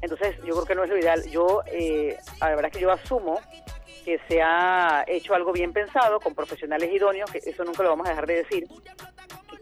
[0.00, 1.22] Entonces yo creo que no es lo ideal.
[1.30, 3.40] Yo, eh, la verdad es que yo asumo
[4.04, 8.06] que se ha hecho algo bien pensado, con profesionales idóneos, que eso nunca lo vamos
[8.06, 8.68] a dejar de decir,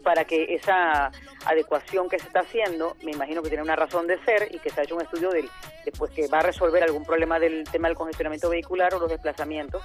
[0.03, 1.11] para que esa
[1.47, 4.69] adecuación que se está haciendo, me imagino que tiene una razón de ser y que
[4.69, 5.49] se ha hecho un estudio del,
[5.83, 9.81] después que va a resolver algún problema del tema del congestionamiento vehicular o los desplazamientos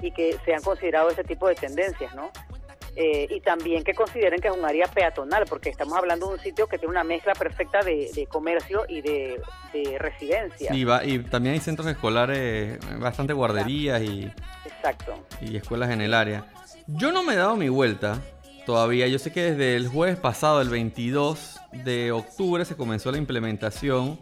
[0.00, 2.30] y que se han considerado ese tipo de tendencias, ¿no?
[2.96, 6.40] Eh, y también que consideren que es un área peatonal, porque estamos hablando de un
[6.40, 9.40] sitio que tiene una mezcla perfecta de, comercio y de,
[9.98, 10.72] residencia.
[10.72, 14.30] Y, y también hay centros escolares, bastante guarderías y,
[14.64, 15.26] Exacto.
[15.40, 16.46] y escuelas en el área.
[16.86, 18.20] Yo no me he dado mi vuelta
[18.66, 19.08] todavía.
[19.08, 24.18] Yo sé que desde el jueves pasado, el 22 de octubre, se comenzó la implementación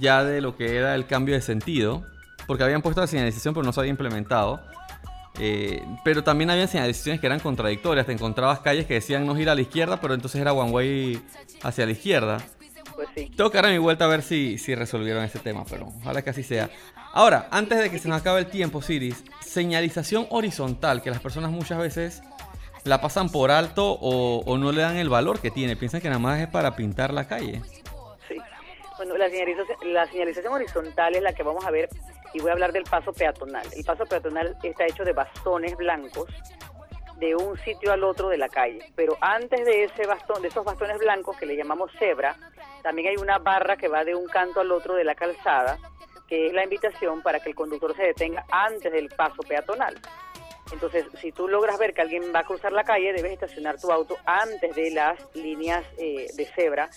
[0.00, 2.04] ya de lo que era el cambio de sentido,
[2.46, 4.60] porque habían puesto la señalización pero no se había implementado.
[5.38, 8.06] Eh, pero también había señalizaciones que eran contradictorias.
[8.06, 11.22] Te encontrabas calles que decían no ir a la izquierda, pero entonces era one way
[11.62, 12.38] hacia la izquierda.
[12.94, 13.30] Pues sí.
[13.36, 16.30] Tengo que dar mi vuelta a ver si, si resolvieron ese tema, pero ojalá que
[16.30, 16.68] así sea.
[17.12, 21.50] Ahora, antes de que se nos acabe el tiempo, Siris, señalización horizontal, que las personas
[21.50, 22.22] muchas veces
[22.84, 25.76] la pasan por alto o, o no le dan el valor que tiene.
[25.76, 27.62] Piensan que nada más es para pintar la calle.
[28.28, 28.36] Sí.
[28.96, 31.88] Bueno, la señalización, la señalización horizontal es la que vamos a ver
[32.34, 33.66] y voy a hablar del paso peatonal.
[33.74, 36.28] El paso peatonal está hecho de bastones blancos
[37.18, 38.92] de un sitio al otro de la calle.
[38.94, 42.36] Pero antes de ese bastón, de esos bastones blancos que le llamamos cebra,
[42.82, 45.78] también hay una barra que va de un canto al otro de la calzada,
[46.28, 49.96] que es la invitación para que el conductor se detenga antes del paso peatonal.
[50.70, 53.90] Entonces, si tú logras ver que alguien va a cruzar la calle, debes estacionar tu
[53.90, 56.90] auto antes de las líneas eh, de cebra,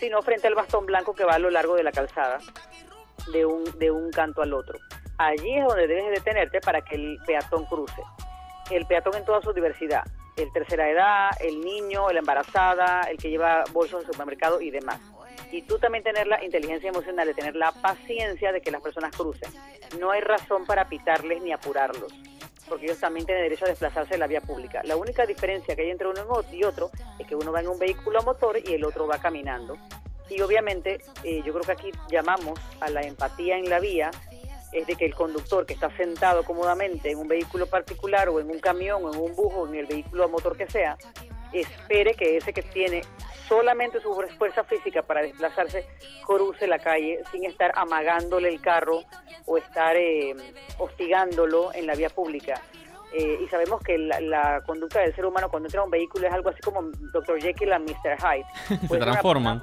[0.00, 2.38] sino frente al bastón blanco que va a lo largo de la calzada
[3.32, 4.78] de un, de un canto al otro.
[5.18, 8.02] Allí es donde debes detenerte para que el peatón cruce.
[8.70, 10.04] El peatón en toda su diversidad,
[10.36, 15.00] el tercera edad, el niño, la embarazada, el que lleva bolsos de supermercado y demás.
[15.52, 19.14] Y tú también tener la inteligencia emocional de tener la paciencia de que las personas
[19.14, 19.50] crucen.
[19.98, 22.12] No hay razón para pitarles ni apurarlos,
[22.68, 24.80] porque ellos también tienen derecho a desplazarse en la vía pública.
[24.84, 27.78] La única diferencia que hay entre uno y otro es que uno va en un
[27.78, 29.76] vehículo a motor y el otro va caminando
[30.30, 34.10] y obviamente eh, yo creo que aquí llamamos a la empatía en la vía
[34.72, 38.48] es de que el conductor que está sentado cómodamente en un vehículo particular o en
[38.50, 40.96] un camión o en un bus o en el vehículo a motor que sea,
[41.52, 43.02] espere que ese que tiene
[43.48, 45.84] solamente su fuerza física para desplazarse
[46.24, 49.02] cruce la calle sin estar amagándole el carro
[49.46, 50.36] o estar eh,
[50.78, 52.62] hostigándolo en la vía pública.
[53.12, 56.28] Eh, y sabemos que la, la, conducta del ser humano cuando entra a un vehículo
[56.28, 56.80] es algo así como
[57.12, 57.40] Dr.
[57.42, 58.16] Jekyll y Mr.
[58.20, 58.46] Hyde.
[58.68, 59.60] Se pues transforman.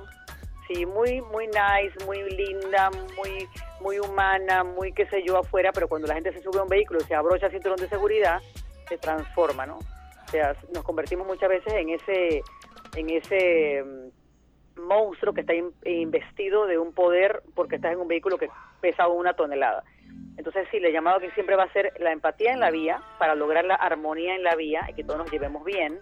[0.67, 3.47] Sí, muy, muy nice, muy linda, muy,
[3.79, 6.69] muy humana, muy qué sé yo afuera, pero cuando la gente se sube a un
[6.69, 8.41] vehículo y se abrocha el cinturón de seguridad,
[8.89, 9.77] se transforma, ¿no?
[9.77, 12.41] O sea, nos convertimos muchas veces en ese,
[12.95, 15.53] en ese mm, monstruo que está
[15.85, 18.49] investido de un poder porque estás en un vehículo que
[18.81, 19.83] pesa una tonelada.
[20.35, 23.35] Entonces, sí, le llamado que siempre va a ser la empatía en la vía para
[23.35, 25.99] lograr la armonía en la vía y que todos nos llevemos bien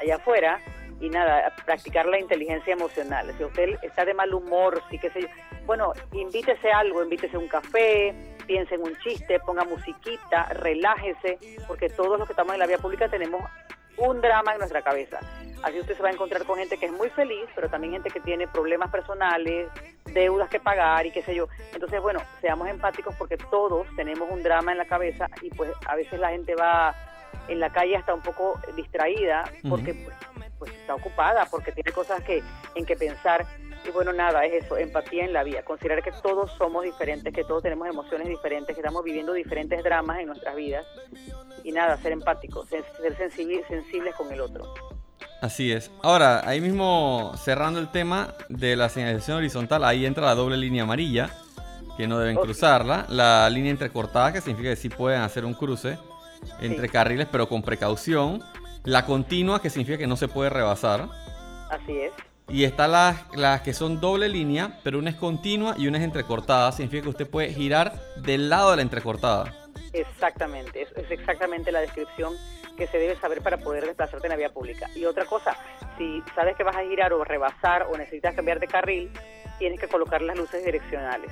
[0.00, 0.60] allá afuera
[1.00, 3.32] y nada, practicar la inteligencia emocional.
[3.36, 5.28] Si usted está de mal humor, sí que sé yo,
[5.66, 8.14] bueno, invítese algo, invítese un café,
[8.46, 12.78] piense en un chiste, ponga musiquita, relájese, porque todos los que estamos en la vía
[12.78, 13.42] pública tenemos
[13.96, 15.20] un drama en nuestra cabeza.
[15.62, 18.10] Así usted se va a encontrar con gente que es muy feliz, pero también gente
[18.10, 19.68] que tiene problemas personales,
[20.06, 21.48] deudas que pagar y qué sé yo.
[21.74, 25.96] Entonces, bueno, seamos empáticos porque todos tenemos un drama en la cabeza y pues a
[25.96, 26.94] veces la gente va
[27.48, 30.16] en la calle hasta un poco distraída porque pues,
[30.60, 32.42] pues, está ocupada, porque tiene cosas que
[32.74, 33.46] en que pensar.
[33.84, 37.44] Y bueno, nada, es eso, empatía en la vida, considerar que todos somos diferentes, que
[37.44, 40.86] todos tenemos emociones diferentes, que estamos viviendo diferentes dramas en nuestras vidas.
[41.64, 42.84] Y nada, ser empáticos, ser,
[43.16, 44.74] sensibles con el otro.
[45.40, 45.90] Así es.
[46.02, 50.82] Ahora, ahí mismo cerrando el tema de la señalización horizontal, ahí entra la doble línea
[50.82, 51.30] amarilla,
[51.96, 53.06] que no deben cruzarla.
[53.08, 55.98] La línea entrecortada, que significa que sí pueden hacer un cruce
[56.60, 58.42] entre carriles, pero con precaución.
[58.84, 61.08] La continua, que significa que no se puede rebasar.
[61.70, 62.12] Así es.
[62.48, 66.04] Y está las, las que son doble línea, pero una es continua y una es
[66.04, 66.72] entrecortada.
[66.72, 69.54] Significa que usted puede girar del lado de la entrecortada.
[69.92, 72.34] Exactamente, es, es exactamente la descripción
[72.76, 74.88] que se debe saber para poder desplazarte en la vía pública.
[74.96, 75.56] Y otra cosa,
[75.98, 79.10] si sabes que vas a girar o rebasar o necesitas cambiar de carril,
[79.58, 81.30] tienes que colocar las luces direccionales.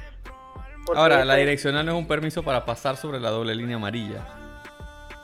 [0.95, 4.27] Ahora, la direccional no es un permiso para pasar sobre la doble línea amarilla.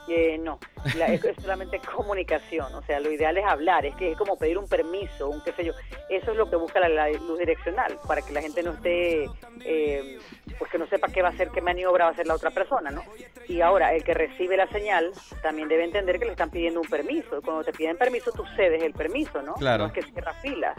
[0.06, 4.36] Eh, no, es, solamente comunicación, o sea, lo ideal es hablar, es que es como
[4.36, 5.72] pedir un permiso, un qué sé yo,
[6.10, 9.24] eso es lo que busca la, luz direccional, para que la gente no esté,
[9.64, 10.18] eh,
[10.58, 12.50] pues que no sepa qué va a hacer, qué maniobra va a hacer la otra
[12.50, 13.02] persona, ¿no?
[13.48, 15.10] Y ahora, el que recibe la señal
[15.42, 18.82] también debe entender que le están pidiendo un permiso, cuando te piden permiso tú cedes
[18.82, 19.54] el permiso, ¿no?
[19.54, 19.84] Claro.
[19.84, 20.76] No es que cierra filas.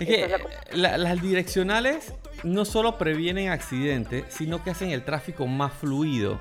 [0.00, 0.36] Es que
[0.72, 6.40] las direccionales no solo previenen accidentes, sino que hacen el tráfico más fluido.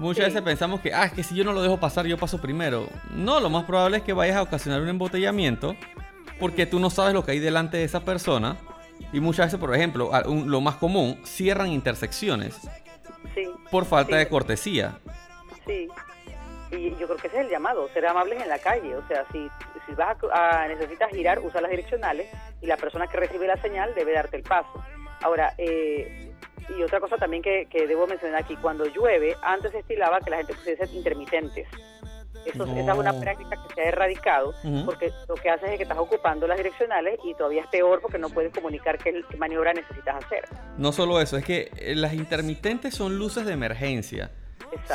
[0.00, 2.40] Muchas veces pensamos que, ah, es que si yo no lo dejo pasar, yo paso
[2.40, 2.88] primero.
[3.10, 5.76] No, lo más probable es que vayas a ocasionar un embotellamiento
[6.38, 8.56] porque tú no sabes lo que hay delante de esa persona.
[9.12, 10.10] Y muchas veces, por ejemplo,
[10.46, 12.58] lo más común, cierran intersecciones
[13.70, 14.98] por falta de cortesía.
[15.66, 15.86] Sí,
[16.70, 18.96] y yo creo que ese es el llamado, ser amables en la calle.
[18.96, 19.48] O sea, si,
[19.86, 22.26] si vas a, necesitas girar, usa las direccionales
[22.62, 24.82] y la persona que recibe la señal debe darte el paso.
[25.22, 26.29] Ahora, eh,
[26.76, 30.38] y otra cosa también que, debo mencionar aquí, cuando llueve, antes se estilaba que la
[30.38, 31.68] gente pusiese intermitentes.
[32.46, 34.54] Eso, Esa es una práctica que se ha erradicado
[34.86, 38.18] porque lo que hace es que estás ocupando las direccionales y todavía es peor porque
[38.18, 40.44] no puedes comunicar qué, maniobra necesitas hacer.
[40.78, 44.30] No solo eso, es que eh, las intermitentes son luces de emergencia.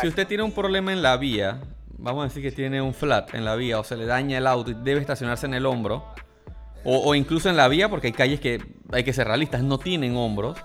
[0.02, 1.62] Si usted tiene un problema en la vía,
[1.98, 4.48] vamos a decir que tiene un flat en la vía o se le daña el
[4.48, 6.04] auto y debe estacionarse en el hombro,
[6.84, 8.60] o, o incluso en la vía porque hay calles que,
[8.92, 10.58] hay que ser realistas, no tienen hombros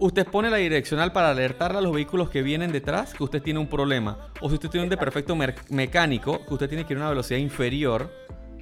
[0.00, 3.60] Usted pone la direccional para alertarle a los vehículos que vienen detrás que usted tiene
[3.60, 4.30] un problema.
[4.40, 5.36] O si usted tiene un desperfecto
[5.70, 8.10] mecánico, que usted tiene que ir a una velocidad inferior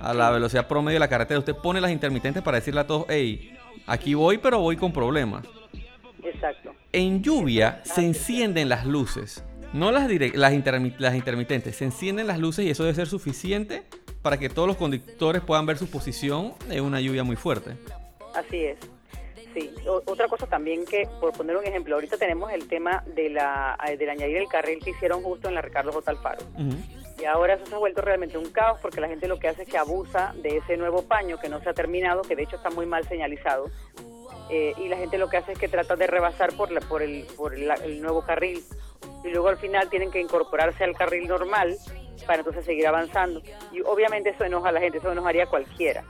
[0.00, 3.06] a la velocidad promedio de la carretera, usted pone las intermitentes para decirle a todos,
[3.08, 3.56] hey,
[3.86, 5.46] aquí voy, pero voy con problemas.
[6.22, 6.74] Exacto.
[6.92, 9.44] En lluvia se encienden las luces.
[9.72, 10.52] No las, las,
[10.98, 13.84] las intermitentes, se encienden las luces y eso debe ser suficiente
[14.22, 17.76] para que todos los conductores puedan ver su posición en una lluvia muy fuerte.
[18.34, 18.78] Así es.
[19.54, 23.78] Sí, otra cosa también que, por poner un ejemplo, ahorita tenemos el tema de la,
[23.86, 26.10] eh, del añadir el carril que hicieron justo en la Ricardo J.
[26.10, 26.42] Alfaro.
[27.20, 29.62] Y ahora eso se ha vuelto realmente un caos porque la gente lo que hace
[29.62, 32.56] es que abusa de ese nuevo paño que no se ha terminado, que de hecho
[32.56, 33.66] está muy mal señalizado.
[34.50, 37.02] Eh, y la gente lo que hace es que trata de rebasar por, la, por,
[37.02, 38.62] el, por el nuevo carril
[39.24, 41.76] y luego al final tienen que incorporarse al carril normal
[42.22, 43.42] para entonces seguir avanzando.
[43.72, 46.04] Y obviamente eso enoja a la gente, eso enojaría a cualquiera.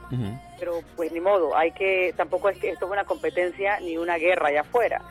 [0.59, 4.17] Pero pues ni modo, hay que, tampoco es que esto es una competencia ni una
[4.17, 5.03] guerra allá afuera.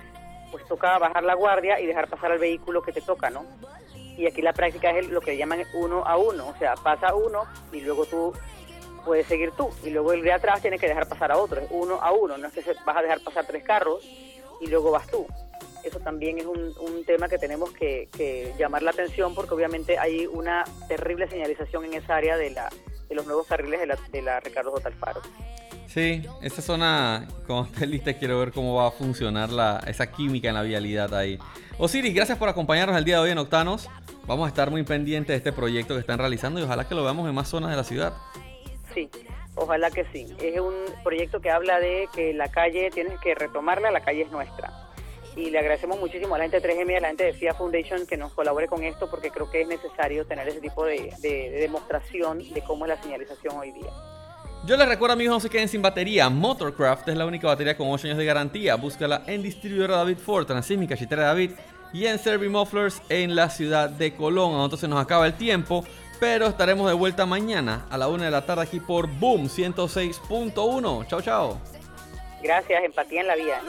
[0.52, 3.46] Pues toca bajar la guardia y dejar pasar al vehículo que te toca, ¿no?
[4.18, 7.44] Y aquí la práctica es lo que llaman uno a uno, o sea, pasa uno
[7.72, 8.34] y luego tú
[9.06, 9.70] puedes seguir tú.
[9.84, 12.38] Y luego el de atrás tiene que dejar pasar a otro, es uno a uno,
[12.38, 14.06] no es que vas a dejar pasar tres carros
[14.60, 15.26] y luego vas tú.
[15.84, 19.98] Eso también es un, un tema que tenemos que, que llamar la atención porque obviamente
[19.98, 22.70] hay una terrible señalización en esa área de, la,
[23.10, 24.88] de los nuevos carriles de la, de la Ricardo J.
[24.90, 25.22] Alfaro.
[25.88, 30.48] Sí, esa zona, como esté lista, quiero ver cómo va a funcionar la, esa química
[30.48, 31.38] en la vialidad ahí.
[31.78, 33.90] Osiris, gracias por acompañarnos el día de hoy en Octanos.
[34.26, 37.04] Vamos a estar muy pendientes de este proyecto que están realizando y ojalá que lo
[37.04, 38.14] veamos en más zonas de la ciudad.
[38.94, 39.10] Sí,
[39.56, 40.28] ojalá que sí.
[40.40, 44.32] Es un proyecto que habla de que la calle tienes que retomarla, la calle es
[44.32, 44.72] nuestra.
[45.36, 47.54] Y le agradecemos muchísimo a la gente de 3M y a la gente de FIA
[47.54, 51.14] Foundation que nos colabore con esto porque creo que es necesario tener ese tipo de,
[51.22, 53.90] de- de demostración de cómo es la señalización hoy día.
[54.66, 56.30] Yo les recuerdo amigos, no se queden sin batería.
[56.30, 58.76] Motorcraft es la única batería con 8 años de garantía.
[58.76, 61.52] Búscala en distribuidora David Ford, Transísmica, Chitera David
[61.94, 64.70] y en Servi Mufflers en la ciudad de Colón.
[64.78, 65.84] Se nos acaba el tiempo,
[66.20, 71.08] pero estaremos de vuelta mañana a la 1 de la tarde aquí por Boom 106.1.
[71.08, 71.58] Chao, chao.
[72.44, 73.62] Gracias, empatía en la vida.